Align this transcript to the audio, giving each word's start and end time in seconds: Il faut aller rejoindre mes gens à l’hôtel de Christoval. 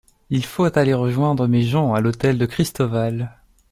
Il 0.31 0.43
faut 0.43 0.75
aller 0.79 0.95
rejoindre 0.95 1.45
mes 1.47 1.61
gens 1.61 1.93
à 1.93 2.01
l’hôtel 2.01 2.39
de 2.39 2.47
Christoval. 2.47 3.39